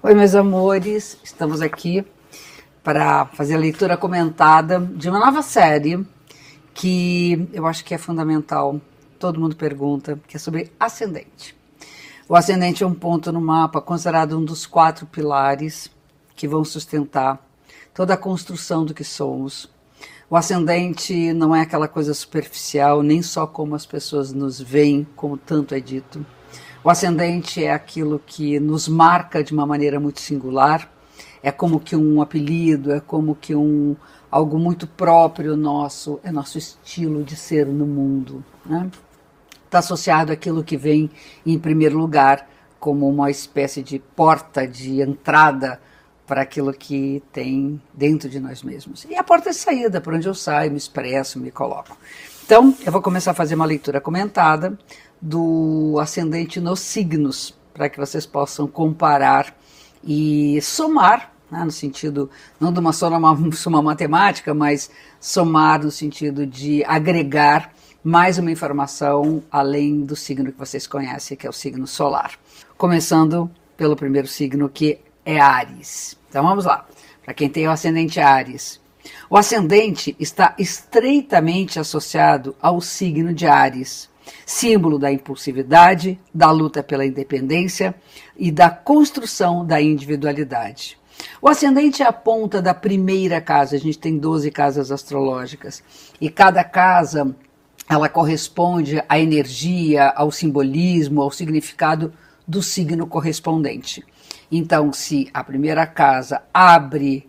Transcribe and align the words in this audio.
Oi, 0.00 0.14
meus 0.14 0.36
amores, 0.36 1.18
estamos 1.24 1.60
aqui 1.60 2.06
para 2.84 3.26
fazer 3.26 3.56
a 3.56 3.58
leitura 3.58 3.96
comentada 3.96 4.78
de 4.78 5.10
uma 5.10 5.18
nova 5.18 5.42
série 5.42 6.06
que 6.72 7.48
eu 7.52 7.66
acho 7.66 7.84
que 7.84 7.92
é 7.92 7.98
fundamental. 7.98 8.80
Todo 9.18 9.40
mundo 9.40 9.56
pergunta, 9.56 10.16
que 10.28 10.36
é 10.36 10.38
sobre 10.38 10.70
ascendente. 10.78 11.52
O 12.28 12.36
ascendente 12.36 12.84
é 12.84 12.86
um 12.86 12.94
ponto 12.94 13.32
no 13.32 13.40
mapa 13.40 13.80
considerado 13.80 14.38
um 14.38 14.44
dos 14.44 14.66
quatro 14.66 15.04
pilares 15.04 15.90
que 16.36 16.46
vão 16.46 16.64
sustentar 16.64 17.44
toda 17.92 18.14
a 18.14 18.16
construção 18.16 18.84
do 18.84 18.94
que 18.94 19.02
somos. 19.02 19.68
O 20.30 20.36
ascendente 20.36 21.32
não 21.32 21.56
é 21.56 21.62
aquela 21.62 21.88
coisa 21.88 22.14
superficial, 22.14 23.02
nem 23.02 23.20
só 23.20 23.48
como 23.48 23.74
as 23.74 23.84
pessoas 23.84 24.32
nos 24.32 24.60
veem, 24.60 25.04
como 25.16 25.36
tanto 25.36 25.74
é 25.74 25.80
dito 25.80 26.24
o 26.82 26.90
ascendente 26.90 27.64
é 27.64 27.72
aquilo 27.72 28.20
que 28.24 28.60
nos 28.60 28.88
marca 28.88 29.42
de 29.42 29.52
uma 29.52 29.66
maneira 29.66 29.98
muito 29.98 30.20
singular, 30.20 30.90
é 31.42 31.50
como 31.50 31.80
que 31.80 31.96
um 31.96 32.20
apelido, 32.22 32.92
é 32.92 33.00
como 33.00 33.34
que 33.34 33.54
um 33.54 33.96
algo 34.30 34.58
muito 34.58 34.86
próprio 34.86 35.56
nosso, 35.56 36.20
é 36.22 36.30
nosso 36.30 36.58
estilo 36.58 37.24
de 37.24 37.34
ser 37.36 37.66
no 37.66 37.86
mundo. 37.86 38.44
Está 38.64 38.70
né? 38.70 38.90
Tá 39.70 39.78
associado 39.78 40.32
àquilo 40.32 40.64
que 40.64 40.76
vem 40.76 41.10
em 41.44 41.58
primeiro 41.58 41.98
lugar 41.98 42.48
como 42.78 43.08
uma 43.08 43.30
espécie 43.30 43.82
de 43.82 43.98
porta 43.98 44.66
de 44.66 45.00
entrada 45.00 45.80
para 46.26 46.42
aquilo 46.42 46.72
que 46.72 47.22
tem 47.32 47.80
dentro 47.92 48.28
de 48.28 48.38
nós 48.38 48.62
mesmos. 48.62 49.06
E 49.08 49.16
a 49.16 49.24
porta 49.24 49.50
de 49.50 49.56
saída, 49.56 50.00
por 50.00 50.14
onde 50.14 50.28
eu 50.28 50.34
saio, 50.34 50.70
me 50.70 50.76
expresso, 50.76 51.40
me 51.40 51.50
coloco. 51.50 51.96
Então, 52.44 52.74
eu 52.84 52.92
vou 52.92 53.02
começar 53.02 53.32
a 53.32 53.34
fazer 53.34 53.54
uma 53.54 53.64
leitura 53.64 54.00
comentada 54.00 54.78
do 55.20 55.98
ascendente 56.00 56.60
nos 56.60 56.80
signos, 56.80 57.54
para 57.74 57.88
que 57.88 57.98
vocês 57.98 58.26
possam 58.26 58.66
comparar 58.66 59.54
e 60.02 60.60
somar, 60.62 61.32
né, 61.50 61.64
no 61.64 61.70
sentido, 61.70 62.30
não 62.60 62.72
de 62.72 62.78
uma 62.78 62.92
soma, 62.92 63.52
soma 63.52 63.80
matemática, 63.82 64.54
mas 64.54 64.90
somar 65.20 65.82
no 65.82 65.90
sentido 65.90 66.46
de 66.46 66.84
agregar 66.84 67.72
mais 68.02 68.38
uma 68.38 68.50
informação 68.50 69.42
além 69.50 70.04
do 70.04 70.14
signo 70.14 70.52
que 70.52 70.58
vocês 70.58 70.86
conhecem, 70.86 71.36
que 71.36 71.46
é 71.46 71.50
o 71.50 71.52
signo 71.52 71.86
solar. 71.86 72.32
Começando 72.76 73.50
pelo 73.76 73.96
primeiro 73.96 74.28
signo, 74.28 74.68
que 74.68 74.98
é 75.24 75.38
Ares. 75.38 76.16
Então 76.28 76.44
vamos 76.44 76.64
lá. 76.64 76.86
Para 77.24 77.34
quem 77.34 77.48
tem 77.48 77.66
o 77.66 77.70
ascendente 77.70 78.20
Ares, 78.20 78.80
o 79.28 79.36
ascendente 79.36 80.16
está 80.18 80.54
estreitamente 80.58 81.78
associado 81.78 82.56
ao 82.60 82.80
signo 82.80 83.32
de 83.34 83.46
Ares 83.46 84.08
símbolo 84.44 84.98
da 84.98 85.12
impulsividade, 85.12 86.18
da 86.32 86.50
luta 86.50 86.82
pela 86.82 87.06
independência 87.06 87.94
e 88.36 88.50
da 88.50 88.70
construção 88.70 89.64
da 89.64 89.80
individualidade. 89.80 90.98
O 91.42 91.48
ascendente 91.48 92.02
é 92.02 92.06
a 92.06 92.12
ponta 92.12 92.62
da 92.62 92.72
primeira 92.72 93.40
casa, 93.40 93.76
a 93.76 93.78
gente 93.78 93.98
tem 93.98 94.18
12 94.18 94.50
casas 94.50 94.92
astrológicas, 94.92 95.82
e 96.20 96.30
cada 96.30 96.62
casa 96.62 97.34
ela 97.88 98.08
corresponde 98.08 99.02
à 99.08 99.18
energia, 99.18 100.10
ao 100.10 100.30
simbolismo, 100.30 101.22
ao 101.22 101.30
significado 101.30 102.12
do 102.46 102.62
signo 102.62 103.06
correspondente. 103.06 104.04
Então, 104.50 104.92
se 104.92 105.28
a 105.32 105.42
primeira 105.42 105.86
casa 105.86 106.42
abre 106.52 107.28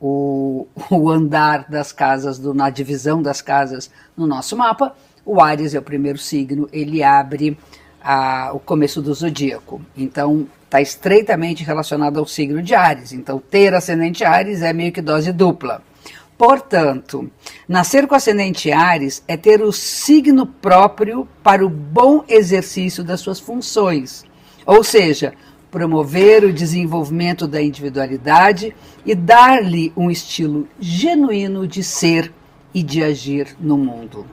o, 0.00 0.66
o 0.90 1.10
andar 1.10 1.68
das 1.68 1.92
casas, 1.92 2.38
do, 2.38 2.54
na 2.54 2.70
divisão 2.70 3.22
das 3.22 3.42
casas 3.42 3.90
no 4.16 4.26
nosso 4.26 4.56
mapa, 4.56 4.94
o 5.24 5.40
Ares 5.40 5.74
é 5.74 5.78
o 5.78 5.82
primeiro 5.82 6.18
signo, 6.18 6.68
ele 6.72 7.02
abre 7.02 7.56
a, 8.02 8.50
o 8.52 8.58
começo 8.58 9.02
do 9.02 9.12
zodíaco. 9.12 9.80
Então, 9.96 10.46
está 10.64 10.80
estreitamente 10.80 11.64
relacionado 11.64 12.18
ao 12.18 12.26
signo 12.26 12.62
de 12.62 12.74
Ares. 12.74 13.12
Então, 13.12 13.42
ter 13.50 13.74
ascendente 13.74 14.24
Ares 14.24 14.62
é 14.62 14.72
meio 14.72 14.92
que 14.92 15.02
dose 15.02 15.32
dupla. 15.32 15.82
Portanto, 16.38 17.30
nascer 17.68 18.06
com 18.06 18.14
ascendente 18.14 18.72
Ares 18.72 19.22
é 19.28 19.36
ter 19.36 19.60
o 19.60 19.72
signo 19.72 20.46
próprio 20.46 21.28
para 21.42 21.66
o 21.66 21.68
bom 21.68 22.24
exercício 22.26 23.04
das 23.04 23.20
suas 23.20 23.38
funções. 23.38 24.24
Ou 24.64 24.82
seja, 24.82 25.34
promover 25.70 26.44
o 26.44 26.52
desenvolvimento 26.52 27.46
da 27.46 27.60
individualidade 27.60 28.74
e 29.04 29.14
dar-lhe 29.14 29.92
um 29.96 30.10
estilo 30.10 30.66
genuíno 30.78 31.66
de 31.66 31.84
ser 31.84 32.32
e 32.72 32.82
de 32.82 33.02
agir 33.02 33.54
no 33.60 33.76
mundo. 33.76 34.24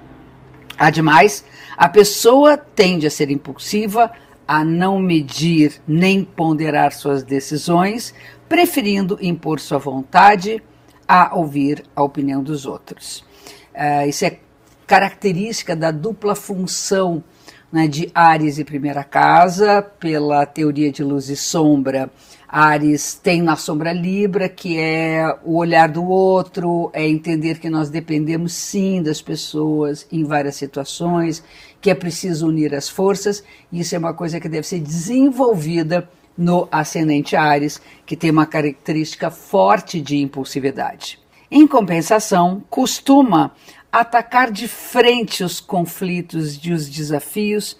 Ademais, 0.78 1.44
a 1.76 1.90
pessoa 1.90 2.58
tende 2.58 3.08
a 3.08 3.12
ser 3.12 3.32
impulsiva, 3.32 4.12
a 4.48 4.64
não 4.64 5.00
medir 5.00 5.82
nem 5.88 6.24
ponderar 6.24 6.94
suas 6.94 7.24
decisões, 7.24 8.14
preferindo 8.48 9.18
impor 9.22 9.60
sua 9.60 9.78
vontade 9.78 10.64
a 11.08 11.36
ouvir 11.36 11.84
a 11.96 12.04
opinião 12.04 12.44
dos 12.44 12.66
outros. 12.66 13.26
Uh, 13.74 14.08
isso 14.08 14.26
é 14.26 14.40
característica 14.86 15.76
da 15.76 15.92
dupla 15.92 16.36
função 16.36 17.24
né, 17.72 17.88
de 17.88 18.10
Ares 18.14 18.58
e 18.58 18.64
primeira 18.64 19.04
casa, 19.04 19.82
pela 19.82 20.46
teoria 20.46 20.92
de 20.92 21.04
luz 21.04 21.30
e 21.30 21.36
sombra 21.36 22.10
Ares 22.48 23.14
tem 23.14 23.42
na 23.42 23.58
sombra 23.58 23.92
Libra, 23.92 24.48
que 24.48 24.80
é 24.80 25.38
o 25.44 25.58
olhar 25.58 25.90
do 25.90 26.06
outro, 26.06 26.90
é 26.94 27.06
entender 27.06 27.60
que 27.60 27.70
nós 27.70 27.90
dependemos 27.90 28.54
sim 28.54 29.04
das 29.04 29.22
pessoas 29.22 30.08
em 30.10 30.24
várias 30.24 30.56
situações, 30.56 31.44
que 31.82 31.90
é 31.90 31.94
preciso 31.94 32.48
unir 32.48 32.74
as 32.74 32.88
forças, 32.88 33.44
e 33.70 33.82
isso 33.82 33.96
é 33.96 33.98
uma 33.98 34.14
coisa 34.14 34.40
que 34.40 34.48
deve 34.48 34.66
ser 34.66 34.80
desenvolvida 34.80 36.10
no 36.38 36.70
ascendente 36.72 37.36
Ares, 37.36 37.82
que 38.06 38.16
tem 38.16 38.32
uma 38.32 38.46
característica 38.46 39.30
forte 39.30 40.00
de 40.00 40.18
impulsividade. 40.18 41.20
Em 41.52 41.68
compensação, 41.68 42.64
costuma 42.70 43.52
atacar 43.92 44.52
de 44.52 44.68
frente 44.68 45.44
os 45.44 45.60
conflitos 45.60 46.60
e 46.64 46.72
os 46.72 46.90
desafios, 46.90 47.78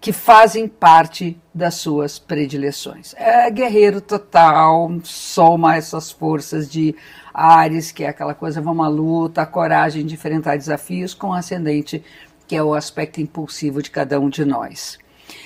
que 0.00 0.12
fazem 0.12 0.66
parte 0.66 1.38
das 1.52 1.74
suas 1.74 2.18
predileções. 2.18 3.14
É 3.18 3.50
guerreiro 3.50 4.00
total, 4.00 4.90
soma 5.04 5.76
essas 5.76 6.10
forças 6.10 6.70
de 6.70 6.96
Ares, 7.34 7.92
que 7.92 8.04
é 8.04 8.08
aquela 8.08 8.34
coisa, 8.34 8.62
vamos 8.62 8.86
à 8.86 8.88
luta, 8.88 9.42
a 9.42 9.46
coragem 9.46 10.06
de 10.06 10.14
enfrentar 10.14 10.56
desafios, 10.56 11.12
com 11.12 11.34
ascendente, 11.34 12.02
que 12.48 12.56
é 12.56 12.62
o 12.62 12.74
aspecto 12.74 13.20
impulsivo 13.20 13.82
de 13.82 13.90
cada 13.90 14.18
um 14.18 14.30
de 14.30 14.44
nós. 14.44 14.98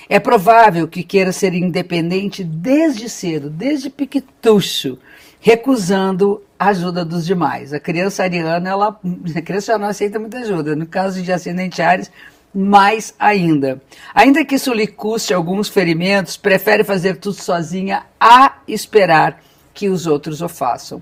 É 0.09 0.19
provável 0.19 0.87
que 0.87 1.03
queira 1.03 1.31
ser 1.31 1.53
independente 1.53 2.43
desde 2.43 3.09
cedo, 3.09 3.49
desde 3.49 3.89
piquetucho, 3.89 4.97
recusando 5.39 6.41
a 6.57 6.67
ajuda 6.67 7.03
dos 7.03 7.25
demais. 7.25 7.73
A 7.73 7.79
criança 7.79 8.23
ariana, 8.23 8.69
ela, 8.69 8.99
a 9.35 9.41
criança 9.41 9.77
não 9.77 9.87
aceita 9.87 10.19
muita 10.19 10.39
ajuda. 10.39 10.75
No 10.75 10.85
caso 10.85 11.21
de 11.21 11.31
ascendente 11.31 11.81
Ares, 11.81 12.11
mais 12.53 13.13
ainda. 13.19 13.81
Ainda 14.13 14.45
que 14.45 14.55
isso 14.55 14.73
lhe 14.73 14.87
custe 14.87 15.33
alguns 15.33 15.67
ferimentos, 15.67 16.37
prefere 16.37 16.83
fazer 16.83 17.17
tudo 17.17 17.35
sozinha 17.35 18.03
a 18.19 18.59
esperar 18.67 19.41
que 19.73 19.89
os 19.89 20.07
outros 20.07 20.41
o 20.41 20.47
façam. 20.47 21.01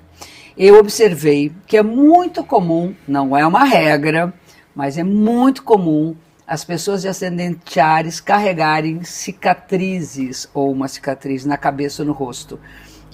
Eu 0.57 0.79
observei 0.79 1.51
que 1.67 1.77
é 1.77 1.83
muito 1.83 2.43
comum, 2.43 2.95
não 3.07 3.37
é 3.37 3.45
uma 3.45 3.63
regra, 3.63 4.33
mas 4.75 4.97
é 4.97 5.03
muito 5.03 5.63
comum 5.63 6.15
as 6.53 6.63
pessoas 6.63 7.01
de 7.01 7.07
ascendente 7.07 7.79
Ares 7.79 8.19
carregarem 8.19 9.03
cicatrizes 9.03 10.47
ou 10.53 10.71
uma 10.71 10.87
cicatriz 10.87 11.45
na 11.45 11.57
cabeça 11.57 12.03
ou 12.03 12.07
no 12.07 12.13
rosto. 12.13 12.59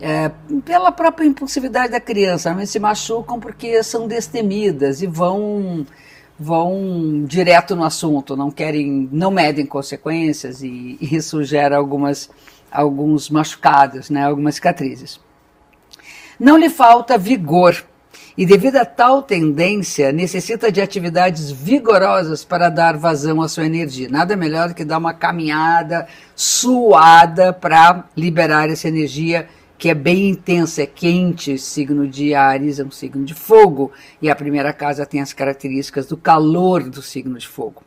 É, 0.01 0.29
pela 0.65 0.91
própria 0.91 1.25
impulsividade 1.25 1.93
da 1.93 2.01
criança, 2.01 2.53
mas 2.53 2.69
se 2.69 2.79
machucam 2.79 3.39
porque 3.39 3.81
são 3.81 4.09
destemidas 4.09 5.01
e 5.01 5.07
vão 5.07 5.85
vão 6.37 7.23
direto 7.25 7.77
no 7.77 7.85
assunto, 7.85 8.35
não 8.35 8.51
querem, 8.51 9.07
não 9.09 9.31
medem 9.31 9.65
consequências 9.65 10.61
e, 10.61 10.97
e 10.99 11.15
isso 11.15 11.41
gera 11.41 11.77
algumas, 11.77 12.29
alguns 12.69 13.29
machucados, 13.29 14.09
né, 14.09 14.25
algumas 14.25 14.55
cicatrizes. 14.55 15.17
Não 16.37 16.57
lhe 16.57 16.69
falta 16.69 17.17
vigor 17.17 17.85
e 18.39 18.45
devido 18.45 18.77
a 18.77 18.85
tal 18.85 19.21
tendência 19.21 20.13
necessita 20.13 20.71
de 20.71 20.79
atividades 20.79 21.51
vigorosas 21.51 22.45
para 22.45 22.69
dar 22.69 22.95
vazão 22.95 23.41
à 23.41 23.49
sua 23.49 23.65
energia. 23.65 24.07
Nada 24.07 24.33
melhor 24.37 24.69
do 24.69 24.73
que 24.73 24.85
dar 24.85 24.97
uma 24.97 25.13
caminhada 25.13 26.07
suada 26.33 27.51
para 27.51 28.05
liberar 28.15 28.69
essa 28.69 28.87
energia 28.87 29.45
que 29.77 29.89
é 29.89 29.93
bem 29.93 30.29
intensa, 30.29 30.83
é 30.83 30.85
quente, 30.85 31.57
signo 31.57 32.07
de 32.07 32.33
Ares 32.33 32.79
é 32.79 32.83
um 32.85 32.91
signo 32.91 33.25
de 33.25 33.33
fogo, 33.33 33.91
e 34.21 34.29
a 34.29 34.35
primeira 34.35 34.71
casa 34.71 35.05
tem 35.05 35.19
as 35.19 35.33
características 35.33 36.07
do 36.07 36.15
calor 36.15 36.89
do 36.89 37.01
signo 37.01 37.37
de 37.37 37.47
fogo. 37.47 37.83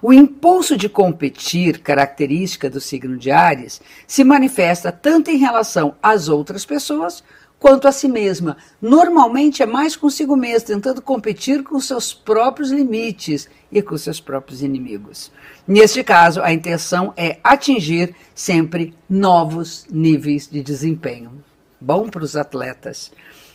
O 0.00 0.12
impulso 0.12 0.76
de 0.76 0.88
competir, 0.88 1.80
característica 1.80 2.70
do 2.70 2.80
signo 2.80 3.16
de 3.16 3.32
Ares, 3.32 3.80
se 4.06 4.22
manifesta 4.22 4.92
tanto 4.92 5.32
em 5.32 5.36
relação 5.36 5.96
às 6.00 6.28
outras 6.28 6.64
pessoas 6.64 7.24
quanto 7.58 7.88
a 7.88 7.92
si 7.92 8.08
mesma. 8.08 8.56
Normalmente 8.80 9.62
é 9.62 9.66
mais 9.66 9.96
consigo 9.96 10.36
mesmo, 10.36 10.68
tentando 10.68 11.02
competir 11.02 11.62
com 11.62 11.80
seus 11.80 12.12
próprios 12.12 12.70
limites 12.70 13.48
e 13.70 13.82
com 13.82 13.96
seus 13.96 14.20
próprios 14.20 14.62
inimigos. 14.62 15.30
Neste 15.66 16.04
caso, 16.04 16.40
a 16.42 16.52
intenção 16.52 17.12
é 17.16 17.38
atingir 17.42 18.14
sempre 18.34 18.94
novos 19.08 19.86
níveis 19.90 20.48
de 20.48 20.62
desempenho. 20.62 21.44
Bom 21.80 22.08
para 22.08 22.24
os 22.24 22.36
atletas. 22.36 23.12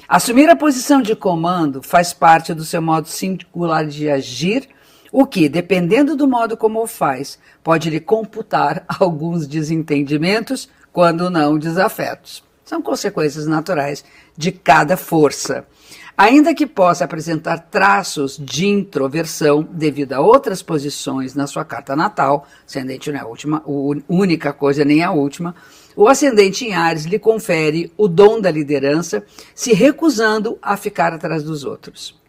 Assumir 0.08 0.50
a 0.50 0.56
posição 0.56 1.02
de 1.02 1.16
comando 1.16 1.82
faz 1.82 2.12
parte 2.14 2.54
do 2.54 2.66
seu 2.66 2.82
modo 2.82 3.08
singular 3.08 3.86
de 3.86 4.10
agir, 4.10 4.68
o 5.12 5.26
que, 5.26 5.48
dependendo 5.48 6.16
do 6.16 6.28
modo 6.28 6.58
como 6.58 6.82
o 6.82 6.88
faz, 6.88 7.40
pode 7.64 7.90
lhe 7.90 8.00
computar 8.00 8.84
alguns 9.00 9.48
desentendimentos, 9.48 10.70
quando 10.92 11.30
não 11.30 11.58
desafetos. 11.58 12.44
São 12.64 12.82
consequências 12.82 13.48
naturais 13.48 14.04
de 14.38 14.52
cada 14.52 14.96
força. 14.96 15.66
Ainda 16.18 16.54
que 16.54 16.68
possa 16.68 17.06
apresentar 17.06 17.58
traços 17.58 18.38
de 18.38 18.68
introversão 18.68 19.68
devido 19.72 20.14
a 20.14 20.20
outras 20.20 20.62
posições 20.62 21.34
na 21.34 21.48
sua 21.48 21.66
carta 21.66 21.96
natal, 21.96 22.48
ascendente 22.68 23.12
não 23.12 23.20
é 23.20 23.22
a 23.22 23.26
última, 23.26 23.58
a 23.58 24.14
única 24.14 24.54
coisa 24.54 24.86
nem 24.86 25.04
a 25.04 25.12
última, 25.12 25.56
o 25.96 26.08
ascendente 26.08 26.66
em 26.66 26.74
Ares 26.74 27.06
lhe 27.06 27.18
confere 27.18 27.92
o 27.98 28.08
dom 28.08 28.40
da 28.40 28.52
liderança, 28.52 29.26
se 29.56 29.74
recusando 29.74 30.58
a 30.62 30.78
ficar 30.78 31.14
atrás 31.14 31.44
dos 31.44 31.64
outros. 31.64 32.20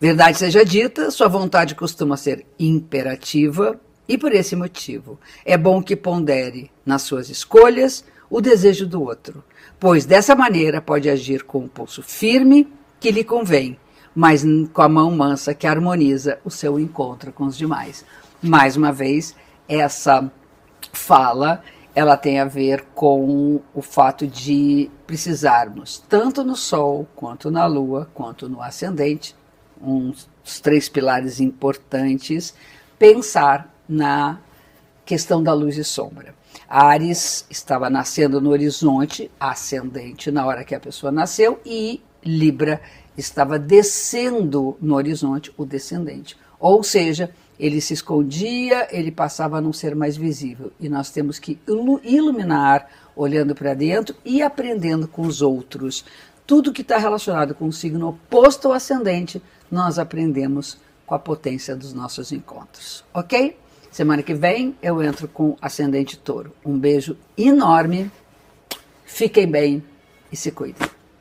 Verdade 0.00 0.38
seja 0.38 0.64
dita, 0.64 1.10
sua 1.10 1.28
vontade 1.28 1.74
costuma 1.74 2.16
ser 2.16 2.44
imperativa 2.58 3.80
e 4.08 4.18
por 4.18 4.32
esse 4.32 4.54
motivo 4.54 5.18
é 5.44 5.56
bom 5.56 5.82
que 5.82 5.96
pondere 5.96 6.70
nas 6.84 7.02
suas 7.02 7.30
escolhas 7.30 8.04
o 8.28 8.40
desejo 8.40 8.86
do 8.86 9.02
outro, 9.02 9.42
pois 9.78 10.04
dessa 10.04 10.34
maneira 10.34 10.80
pode 10.80 11.08
agir 11.08 11.44
com 11.44 11.60
um 11.60 11.68
pulso 11.68 12.02
firme 12.02 12.72
que 12.98 13.10
lhe 13.10 13.24
convém, 13.24 13.78
mas 14.14 14.44
com 14.72 14.82
a 14.82 14.88
mão 14.88 15.10
mansa 15.10 15.54
que 15.54 15.66
harmoniza 15.66 16.38
o 16.44 16.50
seu 16.50 16.78
encontro 16.80 17.32
com 17.32 17.44
os 17.44 17.56
demais. 17.56 18.04
Mais 18.42 18.76
uma 18.76 18.92
vez, 18.92 19.34
essa 19.68 20.30
fala 20.92 21.62
ela 21.96 22.14
tem 22.14 22.38
a 22.38 22.44
ver 22.44 22.84
com 22.94 23.58
o 23.74 23.80
fato 23.80 24.26
de 24.26 24.90
precisarmos, 25.06 26.04
tanto 26.06 26.44
no 26.44 26.54
Sol, 26.54 27.08
quanto 27.16 27.50
na 27.50 27.64
Lua, 27.64 28.06
quanto 28.12 28.50
no 28.50 28.60
ascendente, 28.60 29.34
uns 29.80 30.28
três 30.62 30.90
pilares 30.90 31.40
importantes, 31.40 32.54
pensar 32.98 33.74
na 33.88 34.38
questão 35.06 35.42
da 35.42 35.54
luz 35.54 35.78
e 35.78 35.84
sombra. 35.84 36.34
Ares 36.68 37.46
estava 37.48 37.88
nascendo 37.88 38.40
no 38.40 38.50
horizonte 38.50 39.30
ascendente 39.38 40.32
na 40.32 40.44
hora 40.44 40.64
que 40.64 40.74
a 40.74 40.80
pessoa 40.80 41.12
nasceu 41.12 41.60
e 41.64 42.02
Libra 42.24 42.80
estava 43.16 43.56
descendo 43.58 44.76
no 44.80 44.96
horizonte 44.96 45.52
o 45.56 45.64
descendente. 45.64 46.36
Ou 46.58 46.82
seja, 46.82 47.30
ele 47.58 47.80
se 47.80 47.94
escondia, 47.94 48.88
ele 48.90 49.12
passava 49.12 49.58
a 49.58 49.60
não 49.60 49.72
ser 49.72 49.94
mais 49.94 50.16
visível. 50.16 50.72
E 50.80 50.88
nós 50.88 51.10
temos 51.10 51.38
que 51.38 51.58
iluminar, 52.04 52.88
olhando 53.14 53.54
para 53.54 53.74
dentro 53.74 54.16
e 54.24 54.42
aprendendo 54.42 55.06
com 55.06 55.22
os 55.22 55.40
outros. 55.40 56.04
Tudo 56.46 56.72
que 56.72 56.82
está 56.82 56.98
relacionado 56.98 57.54
com 57.54 57.66
o 57.66 57.72
signo 57.72 58.08
oposto 58.08 58.68
ao 58.68 58.74
ascendente, 58.74 59.40
nós 59.70 59.98
aprendemos 59.98 60.78
com 61.06 61.14
a 61.14 61.18
potência 61.18 61.76
dos 61.76 61.92
nossos 61.92 62.32
encontros. 62.32 63.04
Ok? 63.14 63.56
Semana 63.90 64.22
que 64.22 64.34
vem 64.34 64.76
eu 64.82 65.02
entro 65.02 65.26
com 65.28 65.56
ascendente 65.60 66.18
touro. 66.18 66.52
Um 66.64 66.78
beijo 66.78 67.16
enorme, 67.36 68.10
fiquem 69.04 69.46
bem 69.46 69.82
e 70.30 70.36
se 70.36 70.50
cuidem. 70.50 70.95